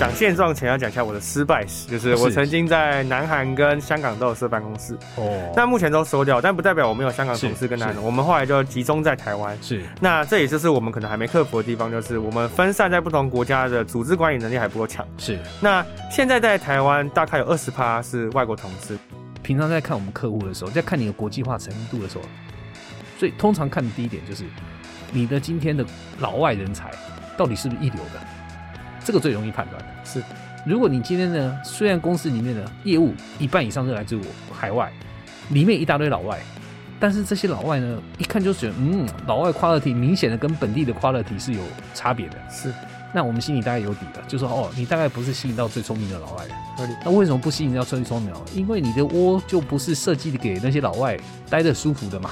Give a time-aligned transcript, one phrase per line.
[0.00, 9.54] 讲现状前要讲一下我的失败史，就是我曾经在南韩跟香港都有设办公室，哦，但目前都收掉，但不代表我没有香港同事跟南韩，我们后来就集中在台湾。
[9.60, 15.06] 是，那这也就是我们可能还没克服的地方，就是我们分散在不同国家的组织管理能力还不够强。
[15.18, 18.96] 是，那现在在台湾大概有二十趴是外国同事。
[19.42, 22.24] 平常在看我们客户的时候，在看你的国际化程度的时候，
[23.18, 24.44] 所以通常看的第一点就是
[25.12, 25.84] 你的今天的
[26.20, 26.90] 老外人才
[27.36, 28.20] 到底是不是一流的，
[29.04, 29.89] 这个最容易判断的。
[30.04, 30.22] 是，
[30.64, 34.92] 如果你今天呢，虽然公司里面的业务一半以上是来自我海外，
[35.50, 36.38] 里面一大堆老外，
[36.98, 41.62] 但是这些老外呢，一看就觉得，嗯，老外 quality 明显的跟本地的 quality 是有
[41.94, 42.36] 差别的。
[42.50, 42.72] 是。
[43.12, 46.44] 那我们心里大概有底了，就说哦，你大概不是吸引到最聪明的老外。
[47.04, 48.38] 那为什么不吸引到最聪明的？
[48.54, 52.30] 因为你的窝就不是设计给那些老外待的舒服的嘛。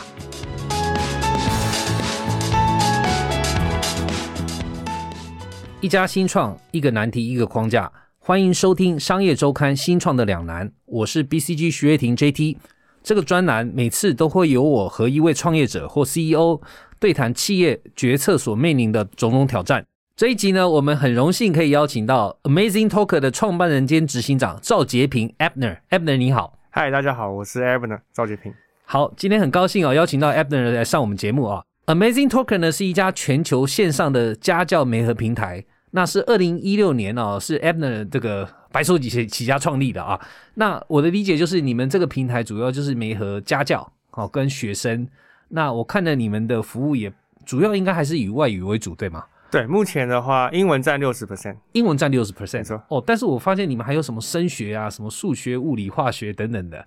[5.81, 7.91] 一家新创，一个难题，一个框架。
[8.19, 12.57] 欢迎收听商业周刊新创的两难，我是 BCG 徐月婷 JT。
[13.05, 16.61] 这个专栏每次都会由我和一位创业者或 CEO
[16.99, 19.87] 对谈企业决策所面临的种种挑战。
[20.17, 25.79] 这一集呢，我们很荣幸可以邀请到 Amazing Talker 的创办人兼执行长赵杰平 Abner。
[25.91, 28.53] Abner 你好，嗨，大家好，我是 Abner 赵杰平。
[28.85, 31.63] 好，今天很高兴哦，邀请到 Abner 来上我们节目啊。
[31.89, 40.21] Amazing Talker 呢是一家全球线上的家教媒合平台，那是二零一六年哦，是 Abner 这个白手起起家创立的啊。
[40.57, 45.09] 那我的理解就是，你们这个平台主要就是媒合家教哦跟学生。
[45.49, 47.11] 那我看了你们的服务也
[47.47, 49.25] 主要应该还是以外语为主，对吗？
[49.51, 53.03] 对，目前的话，英文占六十 percent，英文占六十 percent，错哦。
[53.07, 56.87] 但是我发现你们还有什么升学啊，什么数学、物理、化学等等的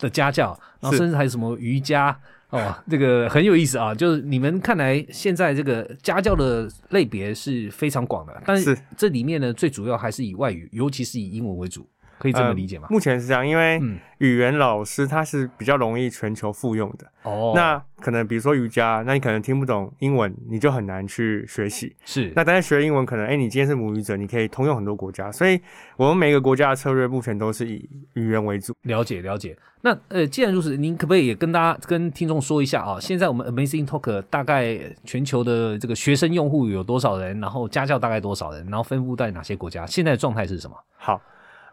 [0.00, 2.18] 的家教，然后甚至还有什么瑜伽
[2.50, 3.94] 哦，这个很有意思啊。
[3.94, 11.88] 就是你们看来现在这个家教的类别是非常广的，但是这里面呢，最主要还是以外语，尤其是以英文为主。
[12.20, 12.86] 可以这么理解吗？
[12.90, 13.80] 目前是这样，因为
[14.18, 17.06] 语言老师他是比较容易全球复用的。
[17.22, 21.96] 哦，那可能比如说瑜伽，那你可能听不懂英文，你就很难去学习。
[22.04, 25.32] 是，那但是学英文可能，哎，你今天是母语者，你可以通用很多国家。
[25.32, 25.58] 所以，
[25.96, 28.74] 我们每个国家的策略目前都是以语言为主。
[28.82, 29.56] 了解了解。
[29.80, 33.00] 那呃，既然如此，您可不可以也跟大家、跟听众说一下啊？
[33.00, 37.40] 现在我们 Amazing Talk 大概全球的这个学生用户有多少人？
[37.40, 38.66] 然后家教大概多少人？
[38.66, 39.86] 然后分布在哪些国家？
[39.86, 40.76] 现在的状态是什么？
[40.98, 41.18] 好。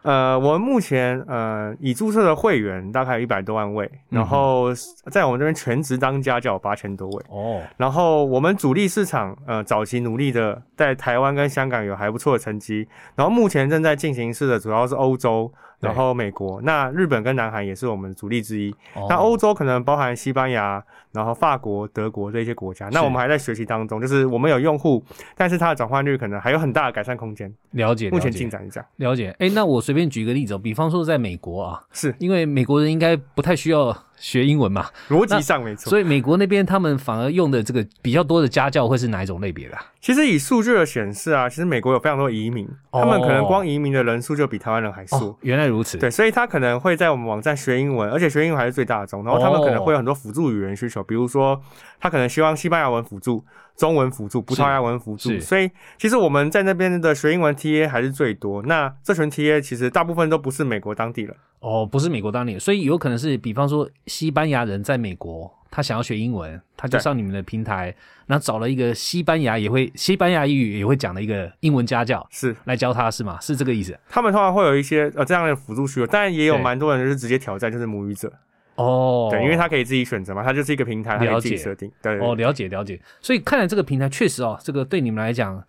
[0.02, 4.72] 呃，我们目前呃已注册的会员大概有一百多万位，然后
[5.10, 7.60] 在我们这边全职当家教八千多位哦。
[7.76, 15.52] 然后我们主力市场呃早期努力的在台湾跟香港有还不错的成绩，然后目前正在进行式的主要是欧洲。
[15.80, 18.74] 然后美国，那日本跟南韩也是我们主力之一。
[19.08, 22.88] 那欧洲可能包含西班牙，然后法国、德国这些国家。
[22.90, 25.04] 那我们还在学习当中，就是我们有用户，
[25.36, 27.52] 但是它的转换率可能还有很大的改善空间。
[27.72, 28.88] 了解，目前进展是这样。
[28.96, 29.34] 了解。
[29.38, 33.96] 哎，那我随便举个例子，比方说在美国啊，是因为美国人应该不太需要。
[34.20, 35.88] 学英文嘛，逻辑上没错。
[35.88, 39.76] 所以美国那边他们反而用的这个比较多的家教会是哪一种类别的？
[40.00, 45.36] 其实以数据的显示啊，其实美国有非常多移民，他们可能光移民的人数就比台湾人还多。
[45.42, 45.98] 原来如此。
[45.98, 49.24] 对，所以他可能会在我们网站学英文，而且学英文还是最大宗。
[49.24, 51.60] 然后他们可能会有很多辅助语言需求，比如说
[52.00, 53.44] 他可能希望西班牙文辅助。
[53.78, 58.60] 中文辅助、葡萄牙文辅助，所以其实我们在那边的学英文 T A 还是最多。
[58.64, 67.94] 那这群 T A 其实大部分都不是美国当地人哦，不是美国当地人，所以有可能是，比方说西班牙人在美国，他想要学英文，他就上你们的平台，
[68.26, 73.38] 然后找了一个西班牙也会西班牙语也会讲的一个英文家教，是来教他是吗？
[73.40, 73.96] 是这个意思？
[74.08, 78.32] 他们通常会有一些呃这样的辅助需求，但也有蛮多人就是直接挑战，就是母语者。
[78.78, 81.90] 哦，对，因为他可以自己选择嘛，他就是一个平台，了解设定。
[82.00, 82.98] 对，哦，了解了解。
[83.20, 85.60] 所以看来这个平台确实哦，这个对你们来讲，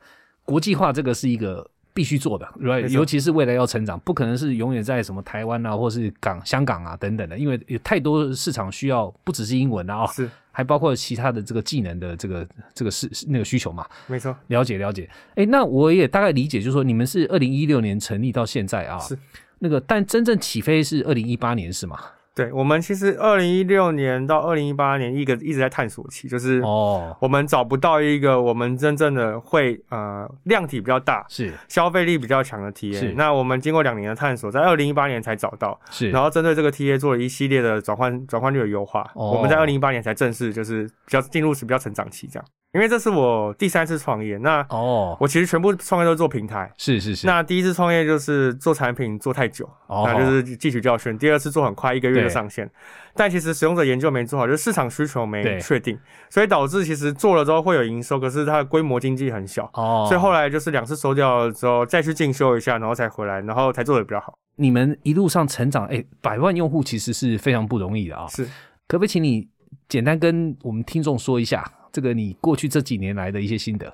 [0.46, 2.88] 国际化这个是一个必须做的，right？
[2.90, 13.84] 尤其是未来要成长，不可能是永远在什么台湾啊，或是港、香港啊等等的，因为有太多市场需要，不只是英文啊，是， 还包括其他的这个技能的这个这个是那个需求嘛。
[14.06, 15.10] 没错，了解了解。
[15.34, 19.18] 哎，那我也大概理解，就是说你们是二零一六年成立到现在啊，是
[19.57, 22.00] 那个，但真正起飞是二零一八年是吗？
[22.36, 33.14] 对我们其实二零一六年到二零一八年一个一直在探索期，就是哦，我们找不到一个我们真正的会呃量体比较大，是消费力比较强的 TA。
[33.16, 42.46] 那我们经过两年的探索，在二零一八年才找到，是然后针对这个 TA 做了一系列的转换转换率的优化，我们在二零一八年才正式就是比较进入是比较成长期这样。
[42.71, 47.25] 因为这是我第三次创业，那哦，我其实全部创业都做平台，是是是。
[47.25, 51.18] 那第一次创业就是做产品做太久，那就是汲取教训。
[51.18, 52.69] 第二次做很快，一个月就上线，
[53.16, 55.98] 但其实使用者研究没做好，就是市场需求没确定，
[56.30, 64.36] 所以导致其实做了之后会有营收，可是它的规模经济很小，哦，所以后来就是两次收掉了之后再去进修一下，然后才回来，然后才做的比较好。
[64.57, 68.27] 你们一路上成长，哎，百万用户其实是非常不容易的啊。
[68.27, 68.45] 是，
[68.88, 69.48] 可不可以请你
[69.88, 71.65] 简单跟我们听众说一下？
[71.91, 73.94] 这个你过去这几年来的一些心得，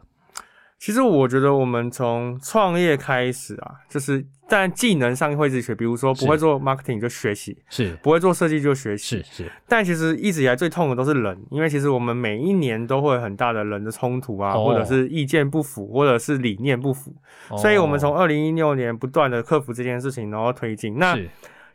[0.77, 7.97] 其实我觉得我们从创业开始啊，就是但技能上会自己学，比如说不会做 marketing 就学习，是。
[8.03, 9.51] 不会做设计就学习，是是。
[9.67, 17.15] 但其实一直以来最痛的都是人，因为其实我们每一年都会很大的人的冲突啊，或者是意见不符，或者是理念不符，
[17.57, 20.99] 所以我们从二零一六年不断的克服这件事情，然后推进。
[20.99, 21.17] 那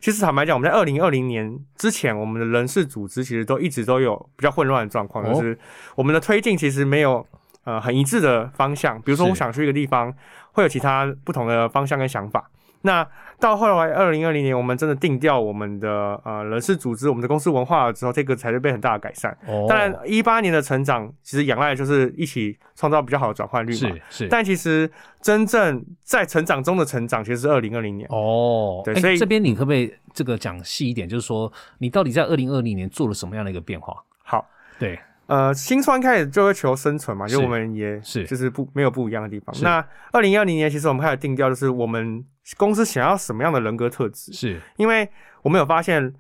[0.01, 5.59] 其实坦白讲，我们在二零二零年之前，我们的人事组织其实都一直都有比较混乱的状况，就是
[5.95, 7.27] 我们的推进其实没有
[7.65, 9.01] 呃很一致的方向。
[9.03, 10.13] 比如说，我想去一个地方，
[10.53, 12.51] 会有其他不同的方向跟想法。
[12.83, 13.07] 那
[13.39, 19.37] 到后来，二零二零年我们真的定掉我们的呃人事组织、我们的公司文化了之后，这个才是被很大的改善。
[19.69, 23.97] 当然，一八年的成长其实仰赖就是一起创造比较好的转换率嘛。
[24.09, 24.29] 是是。
[24.29, 24.91] 但其实
[25.21, 28.09] 真正在成长中的成长，其实是二零二零年。
[28.11, 28.83] 哦。
[28.85, 31.09] 对，所以这边你可不可以这个讲细一点？
[31.09, 33.95] 就是说，你到底在二零二零年做了什么样的一个变化？
[34.23, 34.47] 好，
[34.79, 34.99] 对。
[35.27, 39.55] 呃，新创开始就会求生存嘛，就我们也是就是不没有不一样的地方。
[39.63, 39.79] 那
[40.11, 42.25] 二零二零年其实我们开始定调，就是我们
[42.57, 44.33] 公司想要什么样的人格特质？
[44.33, 45.09] 是因为
[45.43, 46.13] 我们有发现，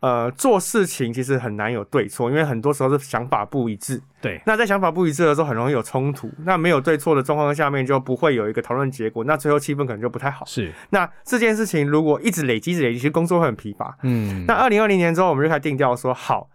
[0.00, 4.00] 呃，做事情其实很难有对错，因为很多时候是想法不一致。
[4.20, 6.30] 对，那在想法不一致的时候，很容易有冲突。
[6.44, 9.24] 那没有对错的状况下面，就不会有一个讨论结果。
[9.24, 10.44] 那最后气氛可能就不太好。
[10.44, 13.96] 是，那这件事情如果一直累积、累积，其实工作会很疲乏。
[14.02, 16.48] 嗯，那二零二零年之后，我们就开始定调说好。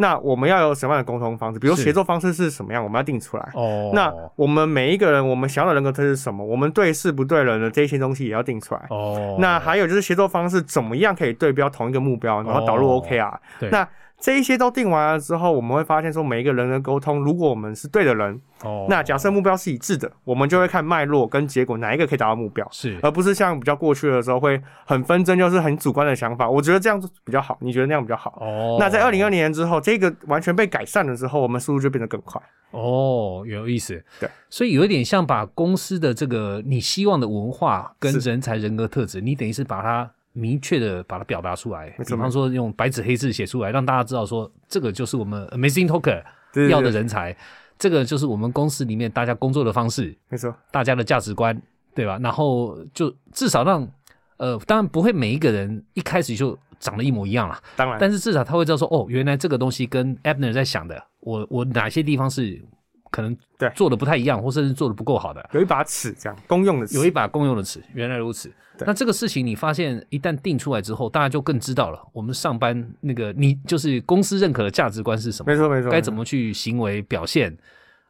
[0.00, 1.58] 那我们要有什么样的沟通方式？
[1.58, 2.82] 比如协作方式是什么样？
[2.82, 3.48] 我们要定出来。
[3.54, 3.90] 哦。
[3.94, 6.42] 那我们每一个人，我们想要的人格特质是什么？
[6.44, 8.86] 我们对事不对人的这些东西也要定出来。
[8.88, 9.36] 哦。
[9.38, 13.34] 那还有就是协作方式怎么样可以对标同一个目标，然后导入 OKR。
[13.60, 13.68] 对。
[13.70, 13.86] 那
[14.20, 26.48] 这一些都定完了之后，我们会发现说，每一个人的沟通，如果我们是对的人，哦，那假设目标是一致的，我们就会看脉络跟结果哪一个可以达到目标，是，而不是像比较过去的时候会很纷争，就是很主观的想法。
[26.48, 28.36] 我觉得这样子比较好，你觉得那样比较好？
[28.42, 32.38] 哦，那在二零二零年之后，这个完全被改善了之后，我们速度就变得更快。
[32.72, 34.04] 哦，有意思。
[34.20, 40.10] 对，所以有一点像把公司的这个你希望的文化跟人才人格特质，你等于是把它。
[40.32, 46.22] 明确的把它表达出来，比方说用白纸黑字写出来，让大家知道说这个就是我们 Amazing Talker
[46.68, 47.36] 要的人才，
[47.78, 51.60] 这个就是我们公司里面大家工作的方式，没错，大家的价值观，
[51.94, 52.18] 对吧？
[52.22, 53.88] 然后就至少让
[54.36, 62.62] 呃，当然不会每一个人一开始就长得一模一样了，当然，但是至少他会知道说哦，原来这个东西跟 Abner 在想的，我我哪些地方是。
[63.10, 68.52] 可能对做的不太一样，或甚至做的不够好的，有一把尺这样公用的尺，有一把公用的尺，原来如此。
[68.86, 75.52] 那这个事情你发现一旦定出来之后，大家就更知道了，我们上班那个你就是公司认可的价值观是什么？
[75.52, 77.54] 没错没错，该怎么去行为表现，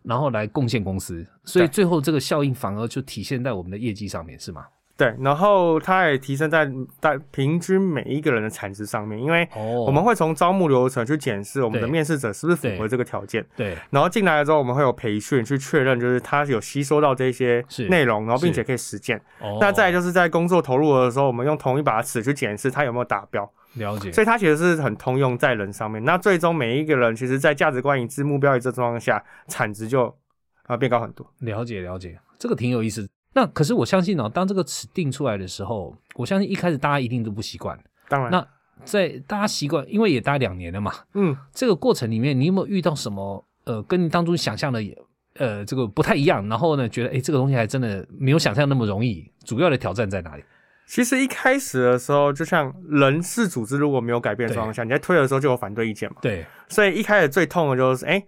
[0.05, 4.65] 然后来贡献公司，所以最后这个效应反而就体现在我们的业绩上面，是吗？
[5.01, 6.71] 对，然后它也提升在
[7.01, 9.49] 在平均每一个人的产值上面，因为
[9.87, 13.43] 我们会从招募流程去检视我们的面试者是不是符合这个条件。
[13.57, 19.19] 对，然后进来了之后，我们会有培训去确认，就是他有吸收到这些内容，然后并且可以实践。
[19.59, 23.51] 那再就是在工作投入的时候，我们用同一把尺去检视他有没有达标。
[23.77, 24.13] 了解。
[24.13, 26.05] 所以它其实是很通用在人上面。
[26.05, 30.15] 那最终每一个人，其实在价值观一致、目标一致状况下，产值就
[30.65, 31.27] 啊变高很多。
[31.39, 33.09] 了解了解，这个挺有意思。
[33.33, 37.79] 那可是我相信哦，当这个词定出来的时候，我相信一开始大家一定都不习惯。
[38.09, 38.47] 当然，那
[38.85, 40.93] 在大家习惯，因为也待两年了嘛。
[41.15, 44.83] 嗯，这个过程里面，你有没有遇到什么呃，跟你当初想象的
[45.35, 46.49] 呃这个不太一样？
[46.49, 49.31] 然后呢，觉得哎，这个东西还真的没有想象那么容易。
[49.45, 50.43] 主要的挑战在哪里？
[50.87, 56.17] 其实一开始的时候，就像人事组织如果没有改变的状况下，你在推的时候就有反对意见嘛。
[56.21, 58.21] 对，所以一开始最痛的就是哎。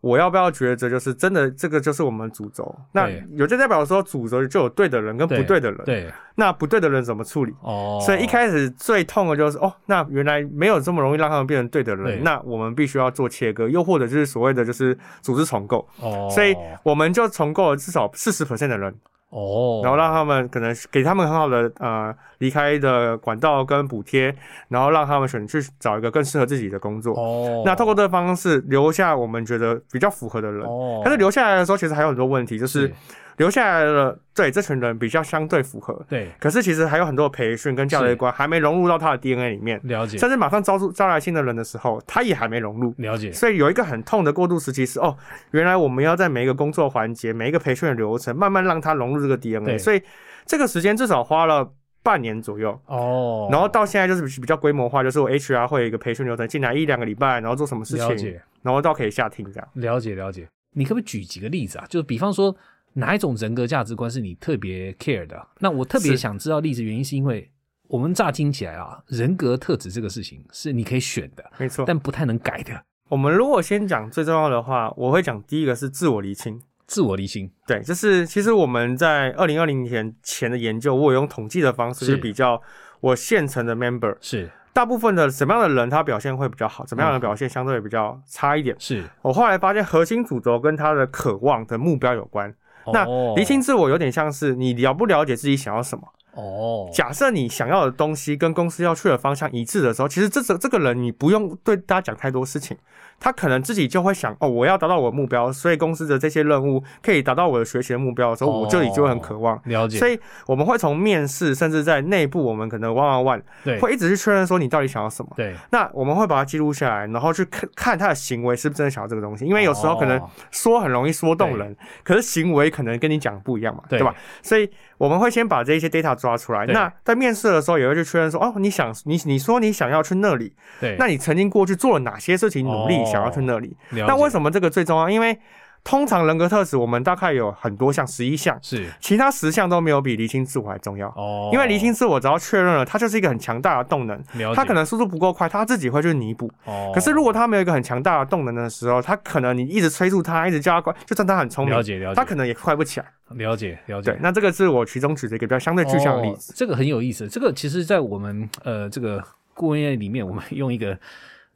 [0.00, 1.50] 我要不要抉择就是真的？
[1.50, 2.74] 这个就是我们主轴。
[2.92, 5.80] 那有就代表说，主轴就有对的人跟不对的人。
[5.84, 7.54] 对，那不对的人怎么处理？
[7.62, 12.22] 哦，所以一开始最痛的就是哦，那原来没有这么容易让他们变成对的人。
[12.24, 15.86] 那我们必须要做切割，又或者就是所谓的就是组织重构。
[16.00, 18.94] 哦，所以我们就重构了至少四十 percent 的人。
[19.30, 24.34] 哦，然后让他们可能给他们很好的呃离开的管道跟补贴，
[24.68, 27.14] 然后让他们选去找一个更适合自己的工作。
[27.14, 30.66] 哦，那透过这个方式留下我们觉得比较符合的人。
[30.66, 32.92] 哦，但是留下来的时候其实还有很多问题，就是
[33.40, 35.98] 留下来了，对这群人比较相对符合。
[36.06, 39.80] 对，可是其实还有很多培训跟教育观还没融入到他的 DNA 里面。
[39.84, 40.18] 了解。
[40.18, 42.94] 甚至马上招出招来新的人的时候，他也还没融入。
[42.98, 43.32] 了解。
[43.32, 45.16] 所以有一个很痛的过渡时期是哦，
[45.52, 49.78] 原来我们要在每一个工作环节、每一个培训的流程，慢慢让他融入这个 DNA。
[49.78, 50.02] 所以
[50.44, 52.78] 这个时间至少花了半年左右。
[52.84, 53.48] 哦。
[53.50, 58.42] 然后到现在就是比较规模化，就是我 HR 会有一个培训流程，进来一两个礼拜，然后做什么事情，了解。
[58.60, 59.66] 然后到可以下听这样。
[59.76, 60.46] 了解了解。
[60.74, 61.86] 你可不可以举几个例子啊？
[61.88, 62.54] 就是比方说。
[62.94, 65.48] 哪一种人格价值观是你特别 care 的？
[65.58, 67.50] 那我特别想知道例子，原因是因为
[67.88, 72.82] 我们乍听起来啊，人格特质这个事情是你可以选的，没错，但不太能改的。
[73.08, 76.60] 我们如果先讲最重要的话，我会讲第一个是自我厘清。
[76.86, 82.60] 自我厘清，对，就是其实我们在二零二零年前的研究，我用统计的方式去比较
[82.98, 88.74] 我现成的 member 是大部分的什么样的人他表现会比较好，怎么样的表现相对比较差一点。
[88.80, 92.52] 是我后来发现核心主轴跟他的渴望的目标有关。
[92.92, 96.04] 那厘清自我有点像是你了不了解自己想要什么。
[96.34, 102.76] 哦，假设你想要的东西跟公司要去的方向一致的时候，其实这这这个人你不用对大家讲太多事情，
[103.20, 109.98] 他可能自己就会想哦，我要达到我的目标，所以公司的这些任务可以达到我的学习的目标的时候，我这里就会很渴望了解。
[109.98, 115.30] 所以我们会从面试，甚至在内部，我们可能 one on one，对，会一直去确认说你到底想要什么。
[115.36, 124.14] 对，那我们会把它记录下来，然后去看看他的行为是不是真的想要这个东西，因为有时候可能说很容易说动人，可是行为可能跟你讲不一样嘛，对吧？
[124.42, 124.68] 所以。
[125.00, 133.76] 我们会先把这些 data 抓出来，那在面试的时候也会去确认说，哦，你想你你说你想要去那里，对，那你曾经过去做了哪些事情努力想要去那里？
[133.90, 135.10] 那为什么这个最重要？
[135.10, 135.38] 因为
[135.82, 141.48] 通常人格特质，我们大概有很多项，十一项，是其他十项都没有比厘清自我还重要哦。
[141.54, 144.22] 因为厘清自我，只要确认了，它就是一个很强大的动能。
[144.54, 146.52] 它可能速度不够快，它自己会去弥补。
[146.66, 146.92] 哦。
[146.94, 153.06] 可是如果它没有一个很强大的动能的时候，它可能你一直催促它，一直叫它快，就算它很聪明，了解了解，它可能也快不起来。
[153.30, 154.10] 了解了解。
[154.10, 156.52] 对，那这个是我其中举的一个比较相对具象的例子。
[156.54, 157.26] 这个很有意思。
[157.26, 159.24] 这个其实，在我们呃这个
[159.54, 160.98] 顾问业里面，我们用一个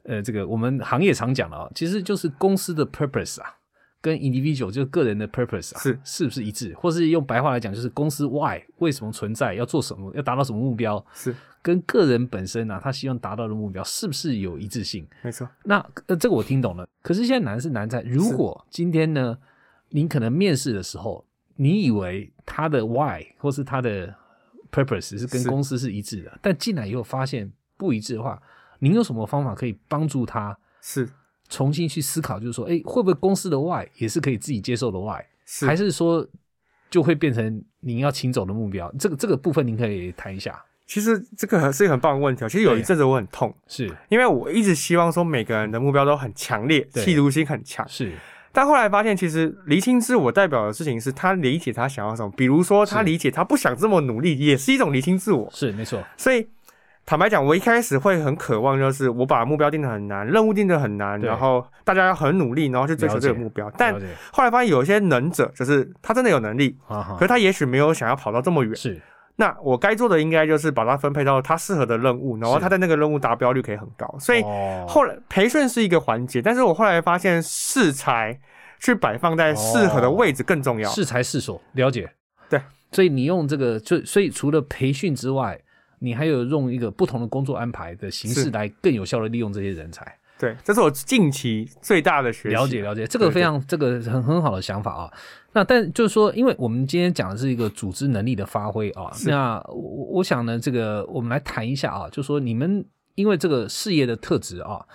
[0.05, 3.55] 呃这个我们行业常讲的啊，其实就是公司的 purpose 啊。
[4.01, 6.75] 跟 individual 就是个人的 purpose 啊，是是不是一致？
[6.75, 11.03] 或是用白话来讲，就是公司 why 为什么存在，要做什么，要达到什么目标？
[11.15, 15.07] 是跟个人本身啊，他希望达到的目标是不是有一致性？
[15.23, 15.49] 没错。
[15.63, 16.87] 那呃，这个我听懂了。
[17.01, 19.35] 可是现在难是难在，如果今天呢，
[19.89, 24.13] 您可能面试的时候，你以为他的 why 或是他的
[24.71, 28.39] purpose 是跟公司是一致的，但进来以后发现不一致的话，
[28.79, 30.57] 您有什么方法可以帮助他？
[30.81, 31.09] 是。
[31.47, 35.25] 重新去思考，就是说，哎，会不会公司的 Y 也是可以自己接受的 Y，
[35.61, 36.27] 还是说
[36.89, 38.91] 就会变成您要请走的目标？
[38.97, 40.59] 这个这个部分您可以谈一下。
[40.87, 42.43] 其实这个是一个很棒的问题。
[42.49, 47.87] 其实有一阵子我很痛，是因为我一直希望说每个人的目标都很强烈，企图心很强。
[47.87, 48.11] 是，
[48.51, 52.33] 但后来发现，其实厘清自我代表的事情是他理解他想要什么。
[52.35, 55.47] 比如说，他理解他不想这么努力，也是一种厘清自我。
[55.53, 56.03] 是没错。
[56.17, 56.47] 所以。
[57.05, 63.71] 坦白讲，我一开始会很渴望，就是我把目标定的很难，任务定的很难，然后大家要很努力，然后去追求这个目标。
[63.77, 63.93] 但
[64.31, 68.75] 后来发现，有一些能者，就是他真的有能力，可是他也许没有想要跑到这么远。
[68.75, 68.99] 是，
[69.35, 74.15] 那我该做的应该就是把它分配到他适合的任务，然后他在那个任务达标率可以很高。
[74.19, 74.41] 所以
[74.87, 78.35] 后来培训是一个环节，但是我后来发现适才
[78.79, 80.89] 去摆放在适合的位置更重要。
[80.89, 82.09] 适才适所，了解。
[82.49, 82.59] 对，
[82.91, 85.61] 所以你用这个，就所以除了培训之外。
[86.05, 90.05] 你还有用一个不同的工作安排的形式来更有效的利用这些人才，
[90.37, 92.55] 对，这是我近期最大的学习。
[92.55, 95.11] 了解了解，这个非常这个很很好的想法啊。
[95.53, 102.85] 那但就是说，因为我们今天讲的是一个组织能力的发挥啊，那我我想呢，这个我们来谈一下啊，就说你们
[103.15, 104.85] 因为这个事业的特质啊，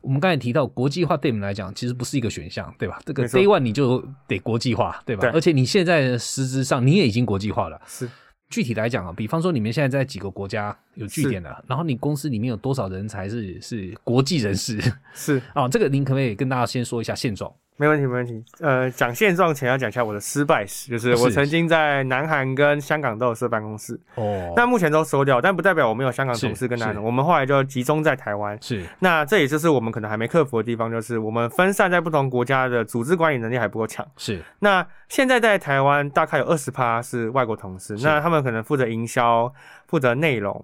[0.00, 3.00] 我们刚才提到国际化对你们来讲其实不是一个选项，对吧？
[3.06, 5.30] 这个 day one 你就得国际化，对吧？
[5.32, 8.08] 而且你现在实质上你也已经国际化了，是。
[8.50, 14.78] 具体来讲啊，比方说你们现在在几个国家有据点的，然后你公司里面有多少人才是是国际人士？
[15.14, 17.50] 是啊， 这个您可不可以跟大家先说一下现状？
[17.80, 18.44] 没问题，没问题。
[18.60, 28.58] 呃，讲现状前要讲一下我的失败史，就是我曾经在南韩跟香港都有设办公室，哦，那目前都收掉，但不代表我们有香港同事跟南韩，我们后来就集中在台湾。
[28.60, 34.06] 是，那这也就是我们可能还没克服的地方，就是我们分散在不同国家的组织管理能力还不够强。
[34.18, 39.50] 是，那现在在台湾大概有二十趴是外国同事，那他们可能负责营销，
[39.86, 40.62] 负责内容。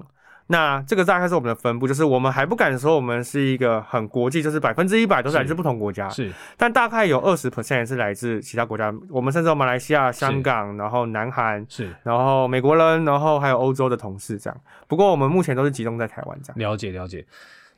[0.49, 14.61] 那这个大概是我们的分布，就是我们还不敢说我们是一个很国际，就是百分之一百都是来自不同国家，是，但大概有二十 percent 是来自其他国家，我们甚至有马来西亚、香港，然后南韩，是，然后美国人，然后还有欧洲的同事这样。
[14.87, 16.59] 不过我们目前都是集中在台湾这样。
[16.59, 17.27] 了解了解，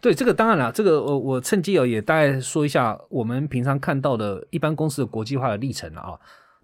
[0.00, 6.18] 对这个当然了，这个我我趁机也大概说一下我们平常看到的一般公司的国际化的历程了啊。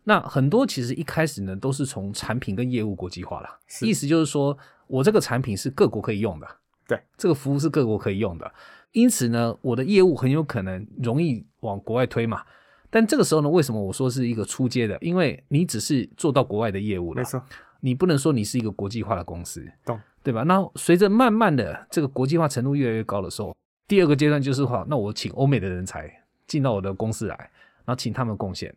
[0.07, 3.49] 那很多其实一开始呢，都是从产品跟业务国际化了，
[3.81, 4.55] 意思就是说
[4.87, 6.47] 我这个产品是各国可以用的，
[6.87, 8.53] 对，这个服务是各国可以用的，
[8.93, 12.43] 因此呢，我的业务很有可能容易往国外推嘛。
[12.91, 14.97] 但这个时候呢，为什么我说是一个出街的？
[15.01, 17.43] 因为你只是做到国外的业务了，没错，
[17.81, 20.43] 你不能说你是一个国际化的公司，懂对吧？
[20.45, 23.57] 那随着慢慢的这个国际化程度越来越高的时候，
[23.89, 26.09] 第二个阶段就是话，那我请欧美的人才
[26.47, 27.37] 进到我的公司来，
[27.85, 28.75] 然后请他们贡献。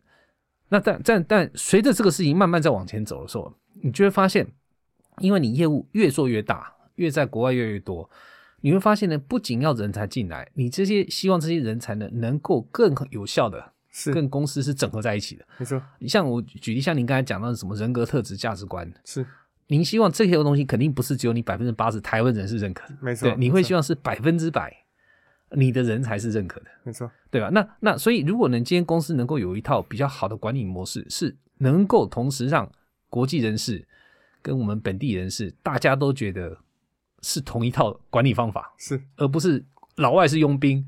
[0.68, 3.50] 那但但但随着这个事情慢慢在往前走的时候，
[3.80, 4.44] 你就会发现，
[5.20, 8.08] 因为你业务越做越大，越在国外越越多，
[8.60, 15.44] 你会发现呢，不仅要人才进来，你这些希望这些人才呢能够更有效的是跟公司是整合在一起的。
[15.58, 19.26] 没错，你像我举例，像您刚才讲到的什么人格特质、价值观，是
[19.68, 24.74] 您希望这些东西肯定不是只有你百分之八十台湾人是认可的，没错对，你会希望是百分之百
[25.52, 26.66] 你的人才是认可的。
[26.84, 27.48] 没错，对吧？
[27.50, 32.70] 那那所以，如果能今天公司能够有一套比较好的管理模式，是能够同时让
[33.08, 33.86] 国际人士
[34.42, 36.56] 跟我们本地人是大家都觉得
[37.22, 39.64] 是同一套管理方法，是而不是
[39.96, 40.86] 老外是佣兵，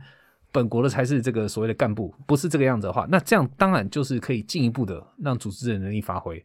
[0.52, 6.44] 本国的才是这个所谓的干部，不是这个样子的话，那这样当然就是可以进一步的让组织的能力发挥。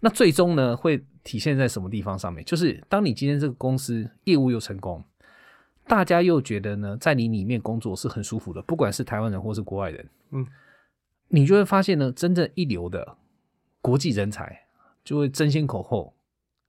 [0.00, 2.44] 那最终呢，会体现在什么地方上面？
[2.44, 5.02] 就是当你今天这个公司业务又成功。
[5.88, 10.44] 大家又觉得呢，在你里面工作是很舒服的，不管是台湾人或是国外人，嗯，
[11.28, 13.16] 你就会发现呢，真正一流的
[13.80, 14.66] 国际人才
[15.04, 16.12] 就会争先恐后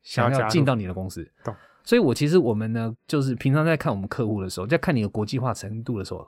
[0.07, 1.29] 想要进到你的公司。
[1.43, 1.53] 懂。
[1.83, 6.27] 所以我其实我们呢，就是平常在看我们客户的时候，在看你的国际化程度的时候，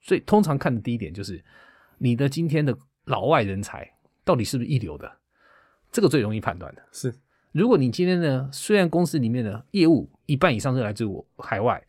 [0.00, 1.42] 所以通常看的第一点就是
[1.98, 3.90] 你的今天的老外人才
[4.24, 5.10] 到底是不是一流的，
[5.90, 6.82] 这个最容易判断的。
[6.92, 7.14] 是。
[7.52, 11.82] 如果你今天呢，虽然公司里面的业务一半以上是来自我海外，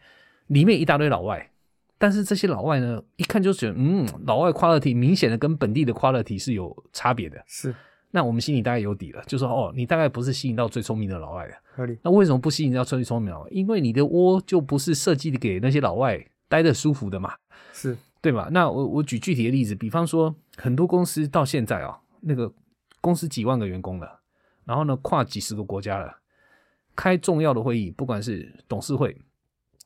[0.48, 1.52] 里面一大堆老外，
[1.98, 7.42] 但是这些老外呢，一看就觉得，嗯，老外 quality 明显的跟本地的 quality 是有差别的。
[7.46, 7.76] 是，
[8.12, 11.54] 那我们心里大概有底了，就说，哦，你大概不是吸引到最聪明的老外的。
[11.74, 11.98] 合理。
[12.04, 13.50] 那为什么不吸引到最聪明的老外？
[13.52, 17.34] 因为你的窝就不是设计给那些老外待的舒服的嘛。
[17.74, 18.50] 是，对吧？
[18.52, 22.54] 那我我举具体的例子，比方说，很多公司到现在啊，那个
[23.00, 24.20] 公司几万个员工了。
[24.66, 26.14] 然后呢，跨几十个国家了，
[26.96, 29.18] 开重要的会议，不管是董事会，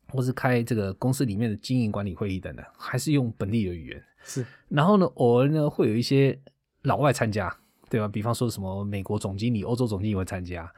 [0.10, 4.04] 或是开这个公司里面的经营管理会议等等，还是用本地的语言。
[4.24, 4.46] 是。
[4.68, 6.38] 然后呢，偶尔呢会有一些
[6.82, 7.56] 老外参加，
[7.90, 8.08] 对吧？
[8.08, 10.72] 比方说什么美国总经理、欧洲总经理会参加，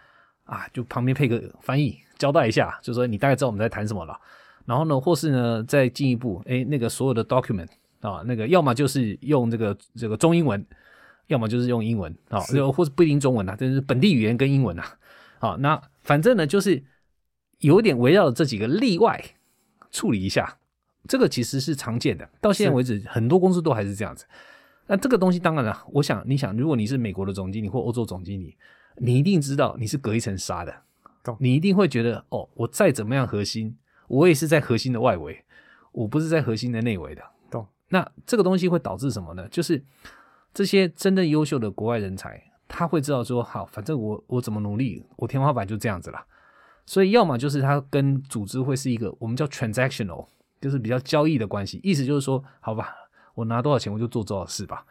[0.43, 4.20] 啊，就旁边配个翻译，交代一下，就说你大概知道我们在谈什么了。
[4.65, 7.70] 然后呢，或是呢再进一步，哎，那个所有的 document
[8.02, 10.65] 啊，那个要么就是用这个这个中英文。
[11.28, 12.39] 要么就是用英文啊，
[12.72, 14.98] 或者不一定中文啊，就是本地语言跟英文啊。
[15.39, 16.82] 好，那反正呢，就是
[17.60, 19.22] 有点围绕这几个例外
[19.91, 20.58] 处理一下。
[21.06, 24.26] 这个其实是常见的，到现在为止，很多公司都还是这样子。
[24.88, 28.58] 那这个东西当然了，我想你想，如果你是美国的总经理或欧洲总经理，
[28.97, 30.73] 你一定知道你是隔一层纱的，
[31.39, 35.43] 你一定会觉得哦，我再怎么样核心，我也是在核心的外围，
[35.91, 37.21] 我不是在核心的内围的。
[37.52, 37.67] 懂？
[37.89, 39.47] 那这个东西会导致什么呢？
[39.50, 39.84] 就是。
[40.54, 46.19] 这些真正优秀的国外人才，他会知道说，好，反正我我怎么努力，我天花板就这样子了。
[46.84, 50.26] 所以，要么就是他跟组织会是一个我们叫 transactional，
[50.60, 51.80] 就是比较交易的关系。
[51.84, 52.91] 意思就是说，好吧，
[53.38, 54.84] 我拿多少钱我就做多少事吧，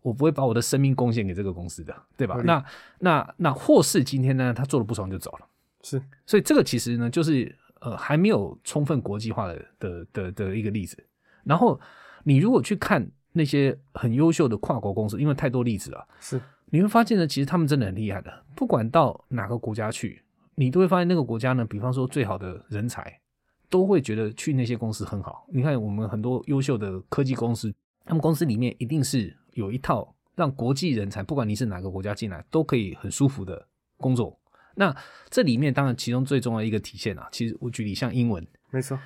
[0.00, 2.40] 我不会把我的生命贡献给这个公司的，对吧？
[2.44, 2.64] 那
[3.00, 5.46] 那那或是今天呢，他做的不爽就走了。
[5.82, 10.96] 是，所以这个其实呢，就是呃还没有充分国际化的的的的一个例子。
[11.42, 11.80] 然后
[12.22, 13.10] 你如果去看。
[13.32, 18.44] 那些很优秀的跨国公司，因为太多例子了，是你会发现呢，其实他们真的很厉害的。
[18.56, 20.22] 不管到哪个国家去，
[20.56, 23.20] 你都会发现那个国家呢，比方说最好的人才，
[23.68, 25.46] 都会觉得去那些公司很好。
[25.52, 27.72] 你看我们很多优秀的科技公司，
[28.08, 33.68] 他们公司里面一定是有一套让国际人才，不管你是哪个国家进来，都可以很舒服的
[33.98, 34.36] 工作。
[34.74, 34.94] 那
[35.28, 38.98] 这里面当然其中最重要的一个体现啊，其实我举例像英文，没错，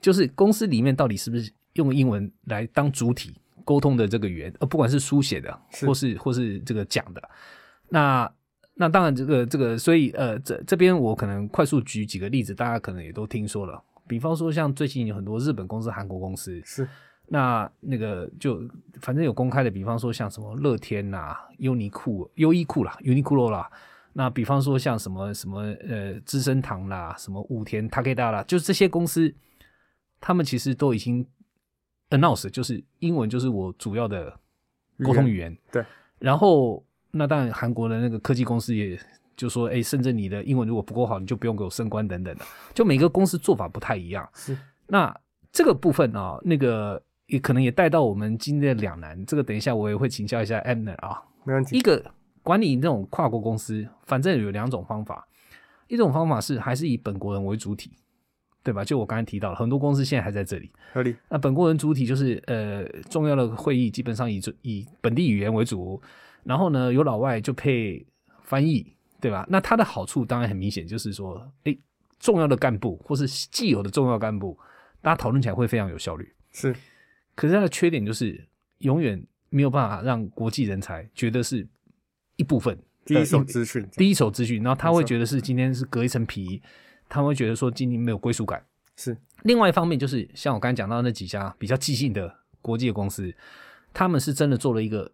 [0.00, 3.40] 就是公司里面到底是不是用英文来当主体。
[3.64, 7.22] 沟通的这个语言，呃，不管是书写的，或是或是这个讲的，
[7.90, 8.32] 那
[8.72, 13.84] 那当然这个这个，所以呃，这这边我可能快速举几个例子，大家可能也都听说了。
[14.06, 16.88] 比方说，像最近有很多日本公司、韩国公司，是
[17.28, 18.60] 那那个就
[19.00, 23.70] 反正有公开的，比方说像什么乐天呐、优尼库、优衣库啦、Uniqlo 啦，
[24.12, 29.34] 那比方说像什么什么呃资生堂啦、什么武田 Takeda 啦，就这些公司，
[30.20, 31.26] 他们其实都已经。
[32.10, 34.34] Announce 就是英文，就是我主要的
[35.04, 35.54] 沟通语言。
[35.70, 35.84] 对，
[36.18, 38.98] 然后那当然韩国的那个科技公司也
[39.36, 42.44] 就说，哎，甚至你的英文如果不够好，你就不用给我升官等等的。
[42.72, 44.26] 就每个公司做法不太一样。
[44.32, 45.14] 是，那
[45.52, 49.24] 这个部分啊，那个也可能也带到我们今天的两难。
[49.24, 51.78] 这个等一下我也会请教一下 Abner 啊，没问题。
[51.78, 52.04] 一个
[52.42, 55.26] 管理这种跨国公司，反正有两种方法，
[55.86, 57.92] 一种方法是还是以本国人为主体，
[58.62, 58.84] 对吧？
[58.84, 61.14] 就我刚才提到了，很多公司现在还在这里，合理。
[61.28, 66.00] 那本国人主体就是呃重要的会议基本上以以本地语言为主，
[66.44, 68.06] 然后呢有老外就配
[68.42, 69.46] 翻译，对吧？
[69.50, 71.76] 那它的好处当然很明显，就是说，哎，
[72.18, 74.58] 重要的干部或是既有的重要干部，
[75.02, 76.34] 大家讨论起来会非常有效率。
[76.50, 76.74] 是，
[77.38, 78.44] 可是它的缺点就是
[78.78, 81.64] 永远没有办法让国际人才觉得是
[82.34, 86.60] 一部分第一手资讯，第一手资讯，然后他会觉得是今天是隔一层皮，
[87.08, 88.60] 他会觉得说今天没有归属感。
[88.96, 93.32] 是，另外一方面就是像我刚才讲到那几家比较激进的国际的公司，
[93.94, 95.08] 他们是真的做了一个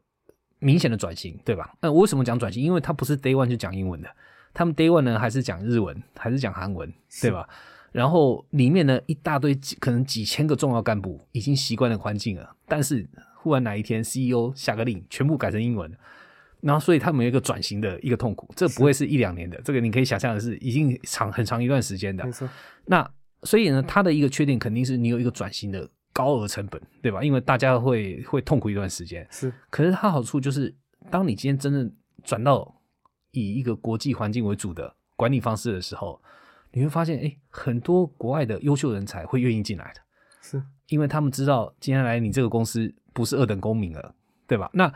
[0.61, 1.77] 明显的转型，对吧？
[1.83, 2.65] 那我为什么讲转型？
[2.65, 4.09] 因为他不是 Day One 就讲英文的，
[4.55, 7.47] 他们 Day One 呢还是讲日文，还是讲韩文，对吧？
[7.95, 15.89] 然后里面呢一大堆可能几千个重要干部已经习惯了环境了，但是忽然哪一天 CEO 下个令，全部改成英文，
[16.61, 22.25] 然后所以他们有一个转型的一个痛苦，这不会是一两年的，这个你可以想象的是已经长很长一段时间的。
[22.25, 22.51] 没错。
[22.87, 23.09] 那
[23.45, 27.23] 所以呢，它的一个缺点肯定是你有一个转型的高额成本，对吧？
[27.23, 29.25] 因为大家会会痛苦一段时间。
[29.31, 29.53] 是。
[29.71, 30.75] 可是它好处就是，
[31.13, 32.75] 当你今天真正转到
[33.31, 36.21] 以一个国际环境为主的管理方式的时候。
[36.75, 40.01] 你会发现，哎，很多国外的优秀人才会愿意进来的，
[40.43, 44.15] 是因为他们知道今天来你这个公司不是二等公民了，
[44.47, 44.69] 对吧？
[44.75, 44.93] 那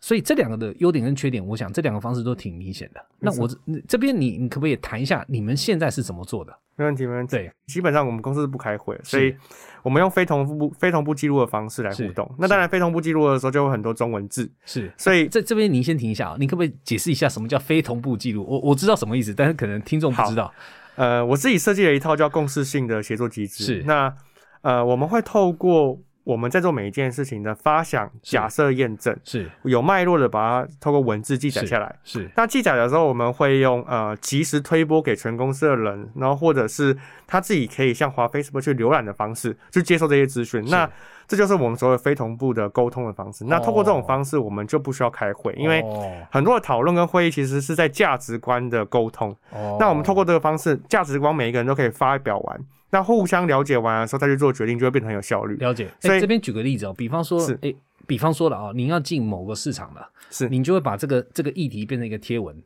[0.00, 3.04] 所以这两个的优点跟缺点，我想这两个方式都挺明显的。
[3.18, 3.48] 那我
[3.86, 6.58] 这边你你可不可以谈一下你们现在是怎么做的？
[6.74, 7.36] 没问题，没问题。
[7.36, 9.36] 对，基本上我们公司是不开会，所以
[9.82, 12.28] 我们用非同步非同步记录的方式来互动。
[12.38, 14.50] 那当然，非同步记录的时候就有很多中文字。
[14.64, 18.44] 是，所以这这边您先停一下啊，你可不可以解释一下什么叫非同步记录？
[18.48, 20.52] 我我知道什么意思，但是可能听众不知道。
[20.96, 23.64] 呃，我自己设计了一套叫共识性的协作机制。
[23.64, 24.14] 是，那
[24.62, 25.98] 呃，我们会透过
[26.30, 31.96] 我们在做每一件事情的发想、假设、验证，是有脉络的把它透过文字记载下来。
[32.04, 40.64] 是，那记载的时候，我们会用呃及时推播给全公司的人，然后或者是他自己可以像华 Facebook 去浏览的方式去接受这些资讯。
[40.66, 40.88] 那
[41.26, 43.44] 这就是我们所谓非同步的沟通的方式。
[43.44, 45.84] 那透过这种方式，我们就不需要开会，因为
[46.30, 49.34] 很多的讨论跟会议其实是在价值观的沟通。
[49.78, 55.56] 那我们透过这个方式，价值观每一个人都可以发表完，那互相了解完的时候再去做决定，就会变得很有效率。
[55.56, 55.88] 了解。
[56.00, 57.74] 所以这边举个例子哦，比方说，哎，
[58.06, 62.56] 比方说了啊，您要进某个市场了，是，您就会把这个这个议题变成一个贴文。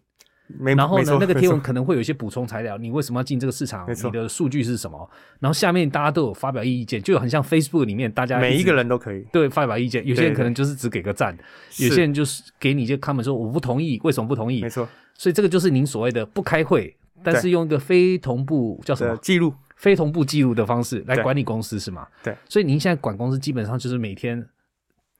[0.77, 3.89] 然后呢，那个贴文可能会有一些补充材料，你为什么要进这个市场？
[3.89, 5.11] 你的数据是什么？
[5.41, 10.07] 然后下面大家都有发表意见，就很像 Facebook 里面大家每一个人都可以对发表意见。
[10.07, 11.35] 有些人可能就是只给个赞，
[11.79, 14.61] 有些人就是给你就他们说我不同意，为什么不同意？
[14.61, 19.55] 没错，所以这个就是您所谓的不开会，但是用一个非同步叫什么记录？
[19.77, 22.07] 非同步记录的方式来管理公司是吗？
[22.23, 24.47] 对，所以您现在管公司基本上就是每天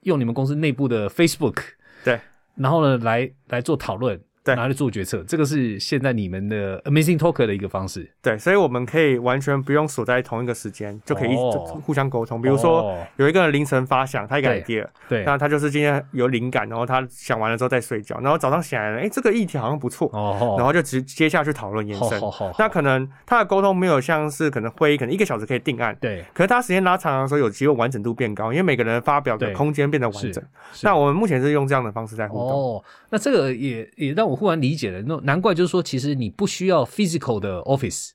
[0.01, 1.57] 用你们公司内部的 Facebook，
[2.03, 2.19] 对，
[2.55, 4.19] 然后呢来来做讨论。
[4.53, 8.07] 拿来做决策，这个是现在你们的 Amazing Talker 的一个方式。
[8.21, 11.35] 对，所以我们可以完全不用锁在同一个时间，就可以
[11.83, 12.41] 互相沟通。
[12.41, 22.21] 比如说，有一个人凌晨发想，他一个 idea，对，那他就是今天有灵感，然后他想完了之后再睡觉，然后早上醒来了，哎，这个议题好像不错，哦，然后就直接下去讨论延伸。
[22.59, 30.43] 那可能他的沟通没有像是可能会议可能一个小时可以定案，对，可是他时间拉长的时候，有机会完整度变高，因为每个人发表的空间变得完整。
[30.83, 32.51] 那我们目前是用这样的方式在互动。
[32.51, 35.01] 哦，那这个也也让我忽然理解了。
[35.03, 38.09] 那难怪，就是说，其实你不需要 physical 的 office，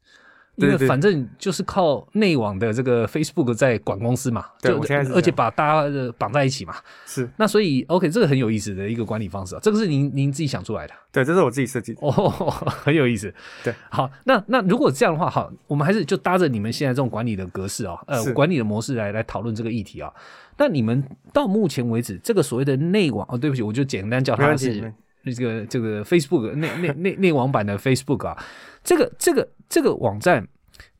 [0.56, 4.78] 因为反正就是靠内网的这个 Facebook 在管公司嘛，就
[5.14, 6.74] 而且把大家绑在一起嘛。
[7.06, 10.94] 是，那所以 OK，这个很有意思的一个管理方式啊，这个是您您自己想出来的？
[11.12, 12.00] 对，这是我自己设计的。
[12.02, 12.28] 哦，
[12.84, 13.32] 很有意思。
[13.64, 20.12] 对，好，那那如果这样的话，好，我们还是就搭着你们现在这种管理的格式啊，呃，管理的模式来来讨论这个议题啊。
[20.58, 21.02] 那你们
[21.32, 24.92] 到目前为止，这个所谓的内网哦，对不起，我就简单叫它是。
[25.24, 28.44] 这个这个 Facebook 那那那内网版的 Facebook 啊，
[28.82, 30.46] 这个这个这个网站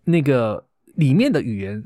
[0.04, 1.82] 那个里面的语言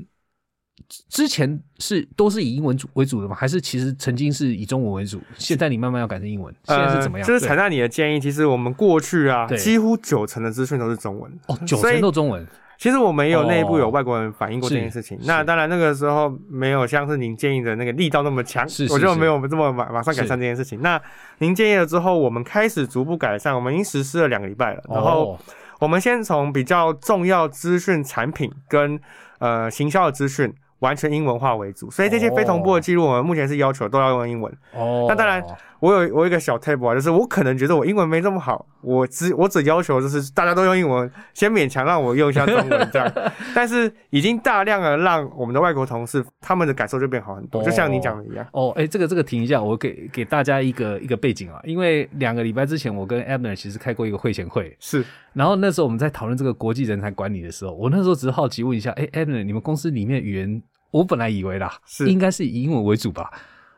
[1.09, 3.35] 之前是都是以英文主为主的吗？
[3.35, 5.21] 还是其实曾经是以中文为主？
[5.37, 7.27] 现在你慢慢要改成英文，现在是怎么样？
[7.27, 12.45] 就是采纳你的建议，其实我们过去啊，几乎九成的资讯都是中文哦，九成都中文。
[12.77, 20.81] 其实我们也有内部有外国人反映过这件事情，那当然那个时候没有像是您建议的那个力道那么强，我就没有这么马马上改善这件事情。
[20.81, 21.01] 那
[21.39, 24.83] 您建议了之后，我们开始逐步改善，我们已经实施了两个礼拜了。
[24.89, 25.37] 然后
[25.79, 28.99] 我们先从比较重要资讯产品跟
[29.39, 34.53] 呃行销的资讯完全英文化为主，所以这些非同步的记录，我们目前是要求都要用英文。
[34.73, 35.41] 哦，那当然
[35.79, 43.11] 我有我一个小 table 啊，就是我可能觉得我英文没这么好，我只我只要求就是大家都用英文，先勉强让我用一下中文这样。
[43.53, 48.45] 但是已经大量的让我们的外国同事他们的感受就变好很多，就像你讲的一样。
[48.51, 60.61] 哦，哎，这个这个停一下，我给给大家一个一个背景啊，因为两个礼拜之前我跟 Abner 其实开过一个会前会，是，然后那时候我们在讨论这个国际人才管理的时候，我那时候只是好奇问一下，哎，Abner，你们公司里面语言，
[60.91, 63.29] 我本来以为啦，是应该是以英文为主吧。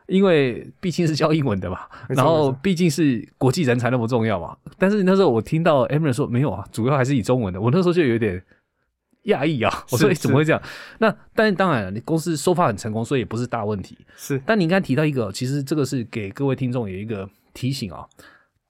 [0.08, 4.56] 因为毕竟是教英文的嘛，然后毕竟是国际人才那么重要嘛。
[4.78, 7.60] 但是那时候我听到 e e r 说没有啊，主要还是以中文的。
[7.60, 8.42] 我那时候就有点
[9.24, 10.60] 讶异啊，我说怎么会这样？
[10.98, 13.98] 那但是当然了，你公司收发很成功，所以也不是大问题。
[14.16, 18.06] 是，但你刚才提到一个，其实这个是给各位听众有一个提醒啊。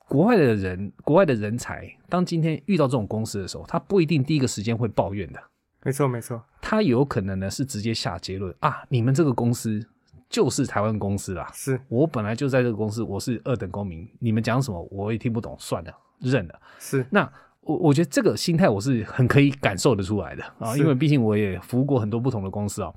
[0.08, 5.40] 国外的人，国外的人才，当今天遇到这种公司的时候，他不一定第一个时间会抱怨的。
[5.84, 6.42] 没错，没错。
[6.60, 9.86] 他有可能呢是直接下结论啊，你们这个公司。
[10.28, 16.60] 就是台湾公司啦，是我本来就在这个公司，我是二等公民，你们讲什么我也听不懂，算了，认了。
[16.78, 17.30] 是，那
[17.62, 22.92] 我我觉得这个心态我是很可以感受得出来的啊，因为毕竟我也服务过很多不同的公司啊。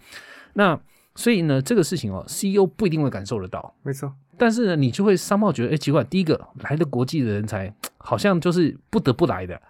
[0.53, 0.79] 那
[1.15, 4.13] 所以呢，这个事情哦，CEO 不一定会感受得到，没错。
[4.37, 9.61] 但是呢，你就会商贸觉得，哎，奇怪，第一个来的国际的人才好像就是不得不来的。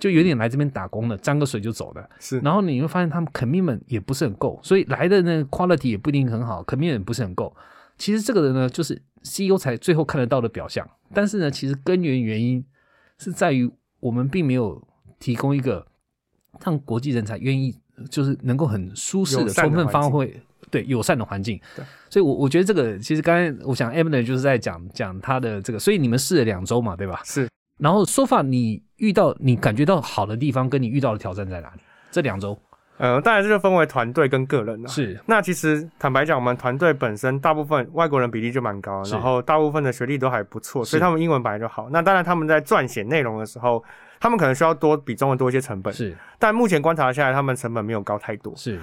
[0.00, 2.40] 就有点来这边打工的，沾个水就走的，是。
[2.40, 7.54] 然后你会发现他们 commitment 也不是很够，所以来的那个 quality 也不一定很好，commitment 不是很够。
[7.98, 12.64] 其实这个人呢，就是 CEO 才最后看得到的表象，但是呢，其实根源原因
[13.18, 14.82] 是在于我们并没有
[15.18, 15.86] 提供一个
[16.64, 20.34] 让国际人才愿意，就是能够很舒适的充分发挥，
[20.70, 21.60] 对友善的环境。
[21.76, 27.20] 对，所以，我我觉得这个其实刚才我想 e m i n 就是在讲讲他的这个，所以你们试了两周嘛，对吧？
[27.24, 27.46] 是。
[27.80, 31.80] 然后说法，你遇到你感觉到好的地方，跟你遇到的挑战在哪里？
[32.10, 32.58] 这两周，
[32.98, 34.88] 呃，当然这就分为团队跟个人了。
[34.88, 41.88] 是，那其实坦白讲，我们团队本身大部分外国人比例就蛮高，然后大部分的学历都还不错，所以他们英文本来就好。
[41.90, 43.82] 那当然他们在撰写内容的时候，
[44.18, 45.94] 他们可能需要多比中文多一些成本。
[45.94, 48.54] 是，但目前观察下来，他们成本没有高太多。
[48.56, 48.78] 是。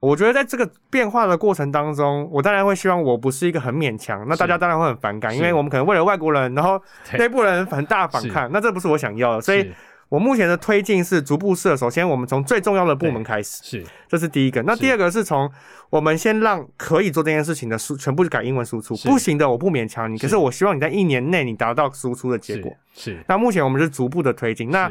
[0.00, 6.80] 我觉得在这个变化的过程当中，我当然会希望我不是一个很勉强，那大家当然会很反感，因为我们可能为了外国人，然后
[7.18, 9.42] 内部人很大反抗，那这不是我想要的。
[9.42, 9.70] 所以，
[10.08, 11.76] 我目前的推进是逐步设。
[11.76, 14.62] 首先，我们从最重要的部门开始，是，这是第一个。
[14.62, 15.50] 那第二个是从
[15.90, 22.74] 我们先让可以做这件事情的输全部改英文输出，不行的我不勉强你，可是我希望你在一年内你达到输出的结果。
[22.94, 23.22] 是。
[23.28, 24.70] 那目前我们是逐步的推进。
[24.70, 24.90] 那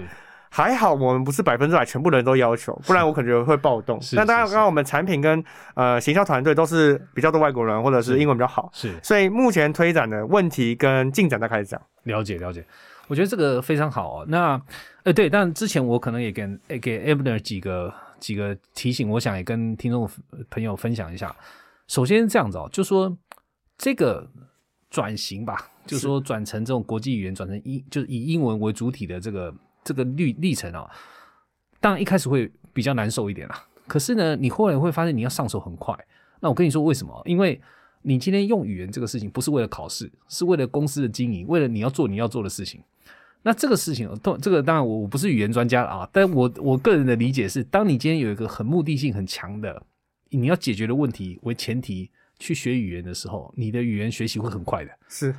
[0.51, 3.99] 还好，我们不是百分之百全部人都要求，不然我可能会暴动。
[4.13, 5.43] 那当然，刚刚我们产品跟
[5.75, 8.99] 呃行销团队都是比较多外国人，或者是英文比较好，是。
[9.03, 11.79] 所以目前推展的问题跟进展，再开始讲。
[12.03, 12.65] 了解了解，
[13.07, 14.25] 我觉得这个非常好哦。
[14.27, 14.59] 那
[15.03, 20.09] 呃对，但之前我可能也跟给 e b n e r 几个几个提醒，我想也跟听众
[20.49, 21.33] 朋友分享一下。
[21.87, 23.15] 首先这样子哦，就说
[23.77, 24.27] 这个
[24.89, 29.53] 转型吧，就是说转成这种国际语言，转成英就是以英文为主体的这个。
[29.83, 30.89] 这个历历程啊，
[31.79, 33.65] 当然一开始会比较难受一点啦。
[33.87, 35.97] 可是呢，你后来会发现你要上手很快。
[36.41, 37.21] 那我跟你说为什么？
[37.25, 37.59] 因为
[38.03, 42.81] 你今天用语言这个事情不是为了考试，是为了公司的经营，为了你要做你要做的事情。
[43.41, 44.09] 那这个事情，
[44.41, 49.81] 这个当然我我不是语言专家啊，但我我个人的理解是，当你今天有一个很目的性很强的，
[50.29, 54.91] 你要解决的问题为前提去学语言的时候，你的语言学习会很快的。
[55.07, 55.33] 是。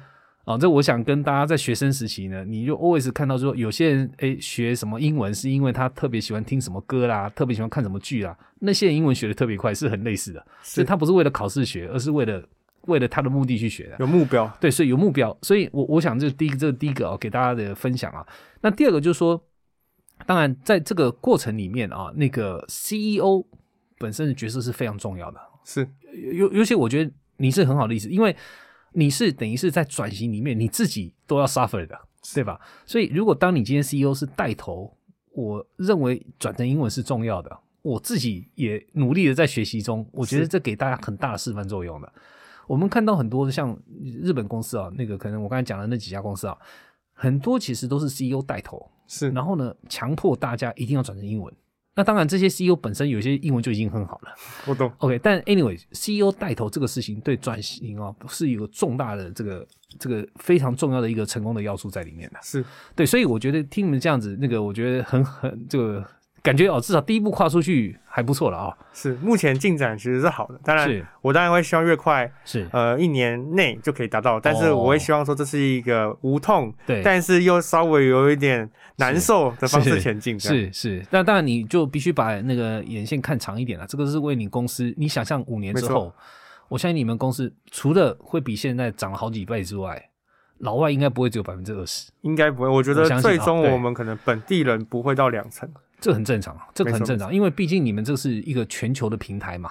[0.50, 12.42] 啊，这我想跟大家在学生时期呢，你就 always 看到说，有些人诶学什么英文是因为他特别喜欢听什么歌啦，特别喜欢看什么剧啦，那些人英文学的特别快，是很类似的，所以他不是为了考试学，而是为了
[12.86, 18.26] 为了他的目的去学的，有目标，对，所以有目标，所以我我想这第一个这第一个哦，给大家的分享啊，
[18.60, 19.40] 那第二个就是说，
[20.26, 23.44] 当然在这个过程里面啊，那个 CEO
[23.98, 25.88] 本身的角色是非常重要的，是。
[26.32, 28.34] 尤尤其我觉得你是很好的例子，因为。
[28.92, 31.98] 你是等于是在转型里面，你自己都要 suffer 的，
[32.34, 32.60] 对吧？
[32.84, 34.96] 所以如果当你今天 CEO 是带头，
[35.32, 42.12] 我认为转成英文是重要的，我自己也努力的在学习中，我觉得这给大家很大的示范作用的。
[42.66, 43.76] 我们看到很多像
[44.22, 46.56] 日本公司啊，那个可能我刚才讲的那几家公司啊，
[47.12, 51.52] 很多其实都是 CEO 带头，是，然后呢，强迫大家一定要转成英文。
[51.94, 54.32] 那当然，这些 CEO 本身有些英文就已经很好了。
[54.66, 54.90] 我懂。
[54.98, 59.66] OK，但 Anyway，CEO 带头这个事情对转型啊，是一个重大的这个
[59.98, 62.38] 这个非常重要的一个成功的要素在里面的。
[62.42, 66.06] 是对，所以我觉得听你们这样子，那个我觉得很很这个。
[66.42, 68.76] 感觉哦，至少第一步跨出去还不错了啊。
[68.92, 70.58] 是，目前进展其实是好的。
[70.64, 74.40] 当然，我当然会希望越快，是呃一年内就可以达到。
[74.40, 80.38] 但是我会希望说这是一个无痛，对，但是又稍微有一点难受的方式前进。
[80.40, 83.86] 是是，那当然你就必须把那个眼线看长一点了。
[83.86, 86.12] 这个是为你公司，你想象五年之后，
[86.68, 90.10] 我相信你们公司除了会比现在涨了好几倍之外，
[90.58, 92.68] 老外应该不会只有百分之二十，应该不会。
[92.68, 95.68] 我觉得最终我们可能本地人不会到两成，
[96.00, 99.70] 这很正常，这个很正常，因为毕竟你们这是一个全球的平台嘛。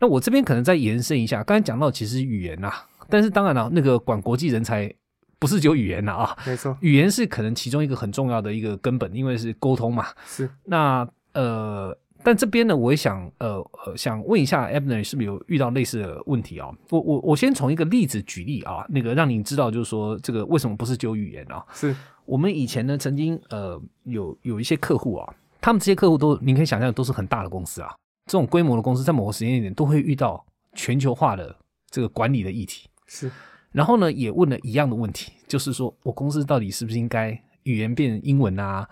[0.00, 2.72] 那我这边可能再延伸一下，刚才讲到其实语言呐，
[3.08, 4.92] 但是当然了，那个管国际人才
[5.38, 10.06] 不是只有语言了啊，没错，语言是可能其中一个很重要的一个根本，因为是沟通嘛。
[10.26, 10.48] 是。
[10.64, 11.96] 那呃。
[12.24, 16.68] 但这边呢，我也想呃呃，想问一下 Abner 是不是有遇到类似的问题啊？
[16.90, 21.64] 我我我先从一个例子举例啊，那个让您知道，就是说这个为什么不是只有语言啊？
[21.72, 21.94] 是
[22.26, 27.94] 我们以前呢曾经呃有有一些客户啊，他们这些客户都你可以想象都是很大的公司啊，
[28.26, 30.44] 这种规模的公司在某个时间点都会遇到
[30.74, 31.54] 全球化的
[31.90, 32.88] 这个管理的议题。
[33.06, 33.30] 是，
[33.72, 37.30] 然后呢也问了一样的问题，就是说我公司到底是不是应该
[37.64, 38.88] 语言变英文啊？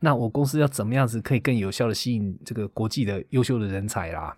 [0.00, 4.36] 那我公司要怎么样子可以更有效的吸引这个国际的优秀的人才啦？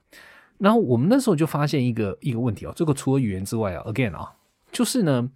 [0.57, 4.33] 然后我们那时候就发现一个一个问题哦，这个除了语言之外啊，again 啊，
[4.73, 5.31] 就是呢，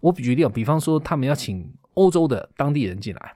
[0.00, 3.34] 我举例啊，比方说他们要请欧洲的当地人进来，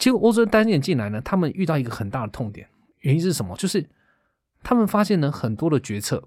[0.00, 2.66] 结果欧洲当地人进来呢，他们遇到一个很大的痛点，
[3.00, 3.54] 原因是什么？
[3.56, 3.88] 就是
[4.62, 6.20] 他们发现呢，很多的决策，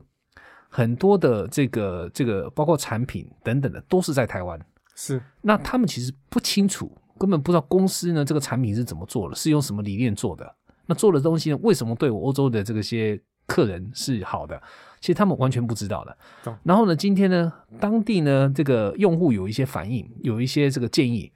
[0.69, 4.57] 很多的这个这个包括产品等等的，都是在台湾，
[4.95, 6.95] 是那他们其实不清楚。
[7.19, 10.55] 根本不知道公司呢这个产品是怎么做的，是用什么理念做的？
[10.85, 14.61] 那做的东西呢，为什么对我欧洲的这个些客人是好的？
[14.99, 16.17] 其实他们完全不知道的。
[16.63, 21.31] 然后呢，今天呢，当地呢这个用户有一些反应，有一些这个建议，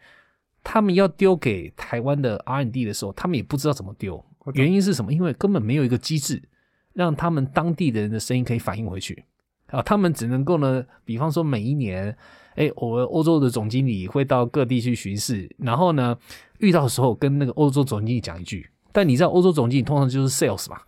[0.69, 4.21] 他们要丢给台湾的 R&D 的时候，他们也不知道怎么丢。
[4.53, 5.13] 原因是什么？
[5.13, 6.43] 因为根本没有一个机制
[6.91, 9.23] 让他们当地的人的声音可以反映回去
[9.67, 12.13] 啊，他们只能够呢，比方说每一年。
[12.55, 16.17] 哎，我欧洲的总经理会到各地去巡视，然后呢，
[16.57, 18.67] 遇到的时候跟那个欧洲总经理讲一句。
[18.91, 20.81] 但你知道，欧洲总经理通常就是 sales 嘛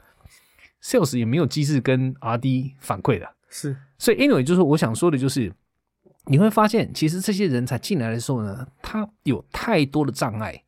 [0.82, 3.30] ，sales 也没有机制跟 RD 反馈的。
[3.50, 5.54] 是，所以 anyway，就是我想说的，就是
[6.30, 10.63] 你会发现，其实这些人才进来的时候呢，他有太多的障碍，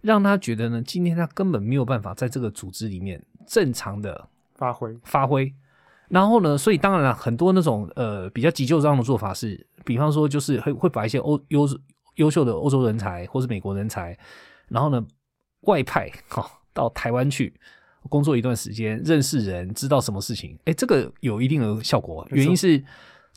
[0.00, 5.52] 让他觉得呢，今天他根本没有办法在这个组织里面正常的发挥发挥。
[6.08, 9.66] 然后呢，所以当然了，很多那种呃比较急救章的做法是。
[9.82, 11.66] 比方说，就是会会把一些欧优
[12.16, 14.16] 优秀的欧洲人才或是美国人才，
[14.68, 15.02] 然后呢
[15.62, 17.50] 外派哈到台湾去
[18.10, 22.28] 工作一段时间，认识人，知道什么事情，哎，这个有一定的效果。
[22.30, 22.84] 原因是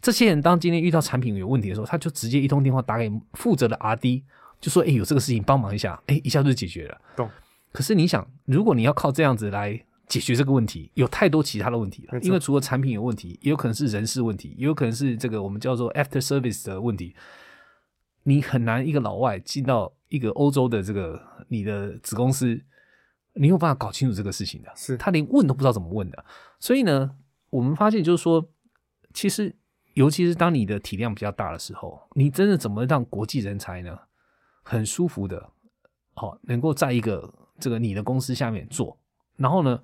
[0.04, 4.24] 这些人当今天遇到产品有问题的时候，他就直接一通电话打给负责的 R D，
[4.62, 7.02] 就说：“哎，有这个事情帮忙一下。”哎，一下就解决了。
[7.16, 7.28] 懂。
[7.72, 9.84] 可是你想，如果你要靠这样子来。
[10.06, 17.16] 解决这个问题有太多其他的问题了，因为除了产品有问题，也有可能是人事问题，也有可能是这个我们叫做 after service 的问题。
[18.24, 22.62] 你很难一个老外进到一个欧洲的这个你的子公司，
[23.36, 24.70] 你有办法搞清楚这个事情的？
[24.76, 26.24] 是他连问都不知道怎么问的。
[26.60, 27.16] 所以呢，
[27.50, 28.52] 我们发现就是说，
[29.14, 29.56] 其实
[29.94, 33.98] 尤其是当你的体量比较大的时候，你真的怎么让国际人才呢，
[34.64, 35.50] 很舒服的，
[36.14, 38.98] 好能够在一个这个你的公司下面做。
[39.36, 39.82] 然后呢，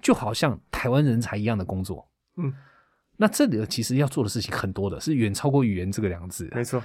[0.00, 2.52] 就好像台湾人才一样的工作，嗯，
[3.16, 6.50] 那这里其实要做的事情很多的，是远超过语言这个两个字。
[6.52, 6.82] 没错，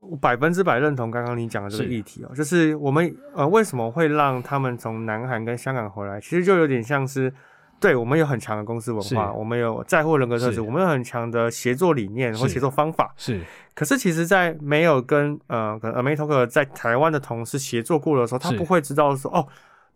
[0.00, 7.32] 我百分之百认同刚刚你讲的这个议题哦，就是我们呃为什么会让他们从南韩跟香港回来，其实就有点像是，
[7.80, 13.40] 对我们有很强的公司文化，我们有在乎人格特质，我们有很强的协作理念或协作方法，是。
[13.74, 19.46] 可是其实，在没有跟呃跟 Amatoker 在台湾的同事协作过的时候，他不会知道说哦。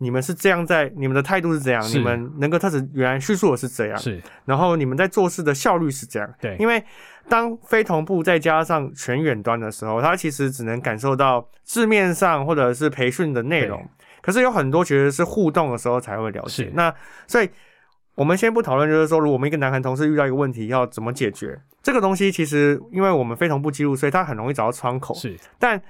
[0.03, 6.83] 你们是这样在，你们的态度是这样，你们人格特质原来叙述的是这样，是，然后你们在做事的效率是这样，对，因为
[7.29, 13.87] 当非同步再加上全远端的时候，他其实只能感受到字面上或者是培训的内容，
[14.23, 16.71] 可是有很多其实是互动的时候才会了解。
[16.73, 16.91] 那
[17.27, 17.51] 所以
[18.21, 25.81] 我们先不讨论，就是说，如果我们一个男孩同事遇到一个问题，要怎么解决这个东西，其实因为我们非同步记录，所以他很容易找到窗口，是，但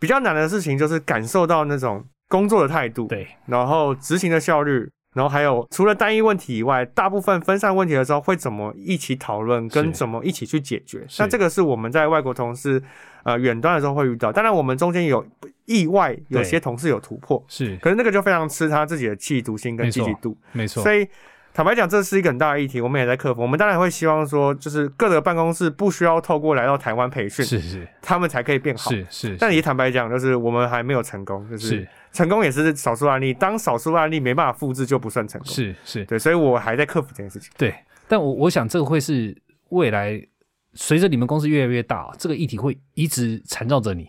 [0.00, 2.02] 比较难的事情就是感受到那种。
[2.28, 11.06] 工作的态度，对，然后执行的效率，然后还有除了单一问题以外，大部分分散问题的时候会怎么一起讨论，跟怎么一起去解决。
[11.20, 12.82] 那这个是我们在外国同事
[13.22, 14.32] 呃远端的时候会遇到。
[14.32, 15.24] 当然，我们中间有
[15.66, 20.82] 意外，有些同事有突破，是，可是那个就非常吃他自己的气度心跟积极度，没错。
[20.82, 21.06] 所以。
[21.56, 23.40] 坦白讲，这是一个很大的议题，我们也在克服。
[23.40, 28.90] 我们当然会希望说，就是各个办公室不需要透过来到台湾培训，是是，他们才可以变好。
[28.90, 29.36] 是是。
[29.38, 33.32] 但也坦白讲，就是我们还没有成功，就是成功也是少数案例。
[33.32, 35.50] 当少数案例没办法复制，就不算成功。
[35.50, 37.50] 是是，对，所以我还在克服这件事情。
[37.56, 37.74] 对，
[38.06, 39.34] 但我我想这个会是
[39.70, 40.22] 未来
[40.74, 44.06] 随着你们公司越来越大，这个议题会一直缠绕着你。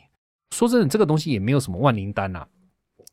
[0.54, 2.46] 说真的，这个东西也没有什么万灵丹呐。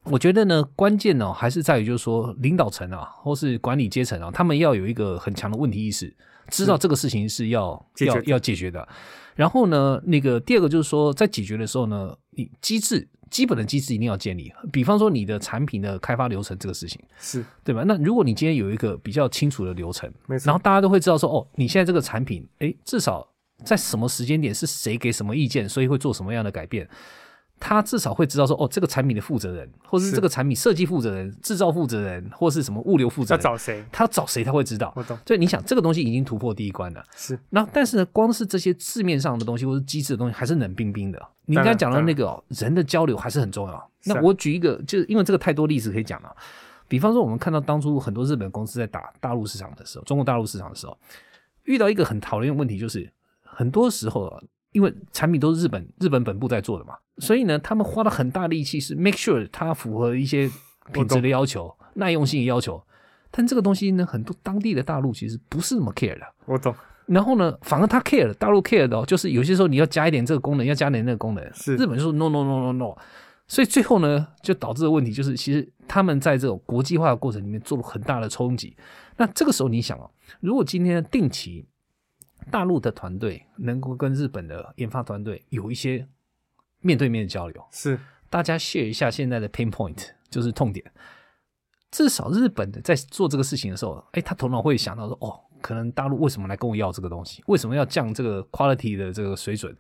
[0.04, 6.14] 我觉得呢，关键呢还是在于，就是说领导层啊，或是管理阶层啊，他们要有一个很强的问题意识。
[6.48, 8.86] 知道这个事情是要要要解决的。
[9.34, 14.52] 然后呢，那个第二个就是说，在解决的时候呢，你机制基本的机制一定要建立。
[14.70, 17.82] 比方说你的产品的开发流程这个事情，是对吧？
[17.86, 23.26] 那如果你今天有一个比较清楚的流程，没错，然后大家都会知道说，哦，你现在这个产品，哎，至少
[23.64, 26.86] 在什么时间点是谁给什么意见，所以会做什么样的改变。
[27.60, 33.82] 他至少会知道说，哦，这个产品的负责人，或是这个产品设计负责人、制造负责人，或是什么物流负责人，要找谁？
[33.90, 34.44] 他找谁？
[34.44, 34.92] 他会知道。
[34.96, 35.16] 我懂。
[35.24, 37.02] 所以你想，这个东西已经突破第一关了。
[37.16, 37.38] 是。
[37.50, 41.28] 那但是呢，光是这些字面上的东西，或是机制的东西，还是冷冰冰的。
[41.46, 43.90] 你刚才讲到那个人的交流还是很重要。
[44.04, 46.36] 那我举一个，就是因为这个太多例子可以讲了。
[46.86, 50.98] 比方说，我们看到当初很多日本公司在打大陆市场的时候，中国大陆市场的时候，
[51.62, 53.10] 遇到一个很讨厌的问题，就是
[53.42, 54.42] 很多时候啊。
[54.74, 60.50] 因为产品都是日本日本本部在做的嘛，所以呢，他们花了很大力气是 make sure 它符合一些
[60.92, 62.82] 品质的要求、耐用性的要求。
[63.30, 66.26] 但这个东西呢，很多当地的大陆其实不是那么 care 的。
[66.46, 66.74] 我懂。
[67.06, 72.96] 然后呢，反而他 care，大陆 care 的，就是有些时候你要加一点这个功能，要加点那个功能，是日本就说 no no no no no。
[73.46, 78.76] 所以最后呢，就导致的问题就是，其实他们在这种国际化的过程里面做了很大的冲击。
[79.16, 80.10] 那这个时候你想哦，
[80.40, 81.64] 如果今天定期。
[82.50, 86.06] 大陆的团队能够跟日本的研发团队有一些
[86.80, 90.84] 面对面的交流，是大家 share 一下现在的 pain point，就是痛点。
[91.90, 97.42] 至少日本的在做这个事情的时候，哎，他头脑会想到说，哦，可能大陆为什么来跟我要这个东西？
[97.46, 99.76] 为什么要降这个 quality 的这个水准？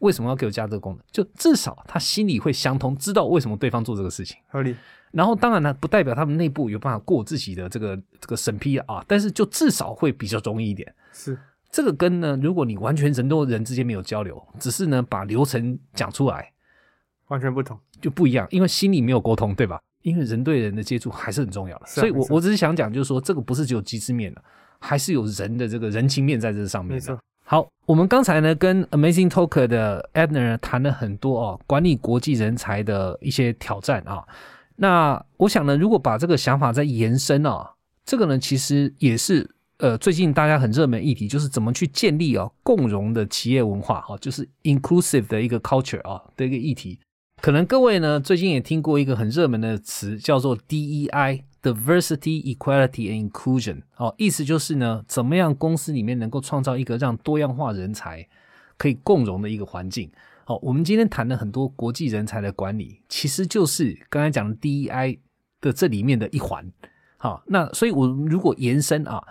[0.00, 1.02] 为什么要给我加这个功能？
[1.10, 4.76] 就至少他心里会相通，知道为什么对方做这个事情合理。
[5.12, 10.94] 然后当然呢，不代表他们内部有办法过自己的这个这个审批啊，但是就至少会比较容易一点。
[11.12, 11.38] 是。
[11.74, 16.52] 这个跟呢，如果你完全人多人之间没有交流，只是呢把流程讲出来，
[17.26, 19.80] 完全不同，就不一样，因为心里没有沟通，对吧？
[20.02, 21.86] 因为人对人的接触还是很重要的。
[21.86, 24.44] 所以我我只是想讲，就是说这个不是只有机制面的，
[24.78, 27.18] 还是有人的这个人情面在这上面的。
[27.42, 34.22] 好，我们刚才呢跟 Amazing Talker 的 Edner 谈了很多哦，管理国际人才的一些挑战啊。
[34.76, 37.72] 那我想呢，如果把这个想法再延伸啊，
[38.04, 39.50] 这个呢其实也是。
[39.84, 46.98] 呃，最近大家很热门议题就是怎么去建立啊共融的企业文化哈，就是 inclusive 的一个 culture 啊的一个议题。
[47.42, 58.26] 可能各位呢最近也听过一个很热门的词叫做 DEI（Diversity, Equality and Inclusion） 哦，意思就是呢，怎么样公司里面能够创造一个让多样化人才
[58.78, 60.10] 可以共融的一个环境。
[60.46, 65.18] 好，我们今天谈了很多国际人才的管理，其实就是刚才讲的 DEI
[65.60, 66.72] 的这里面的一环。
[67.18, 69.22] 好，那所以我如果延伸啊。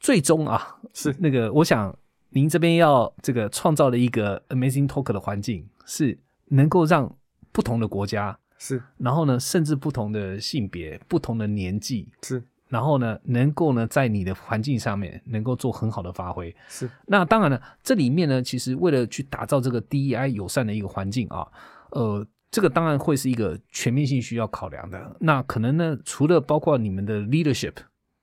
[0.00, 1.94] 最终啊，是那个，我想
[2.30, 7.14] 您这边要这个创造的一个 amazing talk 的环境，是能够让
[7.52, 16.88] 不同的国家是，然后呢，甚至不同的性别、不同的年纪是，然后呢，能够呢，在你的环境上面能够做很好的发挥是。
[17.06, 21.46] 那当然了，这里面呢，其实为了去打造这个 DEI 友善的一个环境啊，
[21.90, 25.14] 呃，这个当然会是一个全面性需要考量的。
[25.20, 27.74] 那可能呢，除了包括你们的 leadership。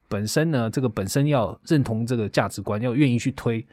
[0.07, 3.65] 本身呢，这个本身要认同这个价值观，要愿意去推。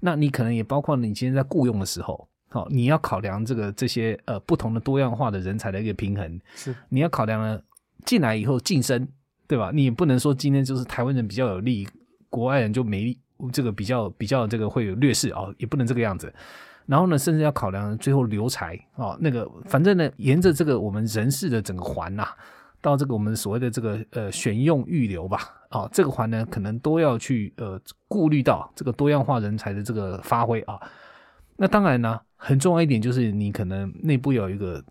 [0.00, 6.40] 那你可能也包括你今天在雇佣的时候，好，你要考量这个这些呃不同的多样化的人才的一个平衡。
[6.54, 7.60] 是，你要考量呢
[8.04, 9.08] 进来以后晋升，
[9.46, 9.70] 对吧？
[9.72, 11.88] 你也不能说今天就是台湾人比较有利，
[12.28, 13.16] 国外人就没
[13.52, 16.32] 这个比较比较这个会有劣势啊，也不能这个样子。
[16.86, 22.28] 然后呢，甚至要考量最后留才啊，那个反正呢，沿着这个我们人事的整个环呐。
[22.82, 30.80] 到这个我们所谓的这个呃选用预留吧，啊，这个环呢可能都要去呃顾虑到这个多样化人才的这个发挥啊。
[31.56, 34.84] 那当然呢，很重要一点就是你可能内部有一个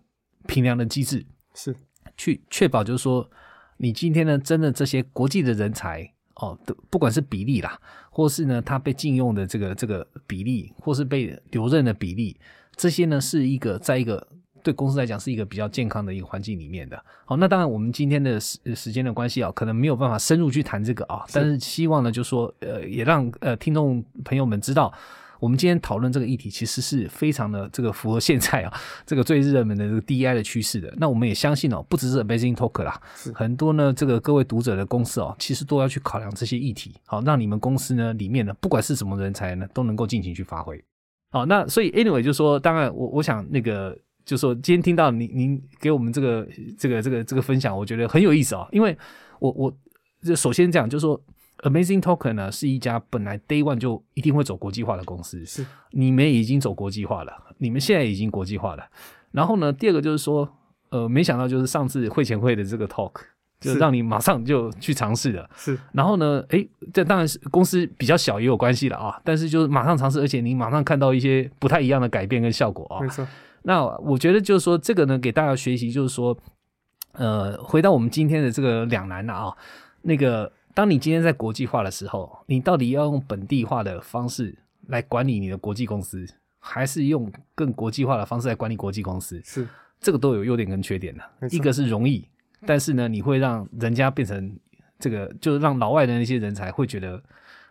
[0.46, 1.24] 评量的机制，
[1.54, 1.74] 是
[2.16, 3.28] 去确保就是说
[3.76, 6.58] 你今天呢真的这些国际的人才哦，
[6.90, 12.38] 不管是比例啦，或是呢他被禁用的这个这个比例，或是被留任的比例，
[12.74, 14.28] 这些呢是一个在一个。
[14.66, 17.00] 对公司来讲是一个比较健康的一个环境里面的。
[17.24, 21.24] 好，那当然我们今天的时时间的关系啊，可能没有办法深入去谈这个啊。
[21.32, 24.92] 但是希望呢，就说呃，也让呃听众朋友们知道，
[25.38, 28.72] 我们今天讨论这个议题其实是非常的这个符合现在啊
[29.06, 30.92] 这个最热门的这个 DEI 的趋势的。
[30.96, 33.00] 那我们也相信哦，不只是 Amazing Talk 啦，
[33.32, 36.92] 很多呢这个各位读者的公司哦，其实都要去考量这些议题。
[37.06, 40.82] 好，让你们公司呢里面呢，不管是什么人才呢，都能够尽情去发挥。
[41.30, 43.96] 好，那所以 Anyway 就说，当然我我想那个。
[44.26, 46.46] 就说今天听到您您给我们这个
[46.76, 48.66] 这个这个这个分享，我觉得很有意思啊。
[48.72, 48.94] 因为
[49.38, 49.72] 我我
[50.20, 51.18] 就首先讲，就是说
[51.58, 58.84] Amazing Token 呢是一家本来 Day One 就一定会走国际化的公司，是你们已经走国际化了，你们现在已经国际化了。
[59.30, 60.48] 然后呢，第二个就是说，
[60.90, 63.12] 呃，没想到就是上次会前会的这个 Talk，
[63.60, 65.48] 就让你马上就去尝试了。
[65.54, 69.20] 是，然后呢，哎，这当然是公司比较小也有关系了啊。
[69.22, 73.00] 但是就是马上尝试，而且你马上看到一些不太一样的改变跟效果啊。
[73.00, 73.24] 没错。
[73.68, 76.38] 那我觉得就是说，这个呢，给大家学习，就是说，
[77.12, 79.56] 呃，回到我们今天的这个两难了啊。
[80.02, 84.56] 那个，当你今天在国际化的时候，你到底要用本地化的方式
[84.86, 86.24] 来管理你的国际公司，
[86.60, 89.42] 还是用更国际化的方式来管理国际公司？
[89.44, 89.66] 是，
[89.98, 91.48] 这个都有优点跟缺点的。
[91.50, 92.24] 一个是容易。
[92.64, 94.56] 但是呢，你会让人家变成
[95.00, 97.20] 这个，就是让老外的那些人才会觉得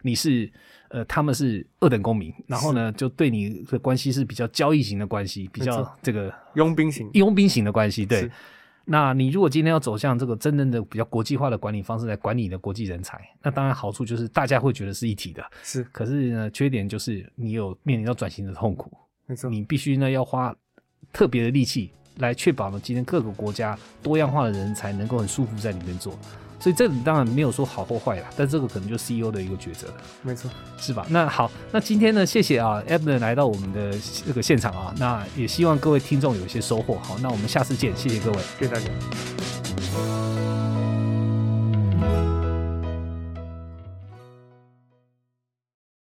[0.02, 0.52] 你是
[0.90, 8.06] 呃，他们是二等公民，然后呢，就对你的关系是比较交易型的关系，比较这个佣兵型、佣兵型的关系。
[8.06, 8.30] 对，
[8.86, 15.44] 那你如果今天要走向这个真正的比较国际化的管理方式来管理你的国际人才，那当然好处就是大家会觉得是一体的。
[15.64, 18.92] 是，可是呢，缺点就是你有面临到转型的痛苦。
[19.26, 20.56] 没错，你必须呢要花
[21.12, 21.92] 特别的力气。
[22.20, 26.18] 来确保呢，今天各个国家多样化的人才能够很舒服在里面做，
[26.60, 29.93] 所以这里当然没有说好或坏啦，但这个可能就 CEO 的一个抉择了，
[30.24, 31.06] 没错，是吧？
[31.10, 33.91] 那好，那今天呢，谢谢啊，Eben 来到我们的
[34.26, 36.97] 这个现场啊，那也希望各位听众有一些收获。
[37.03, 40.74] 好，那我们下次见，谢谢各位，谢谢大家。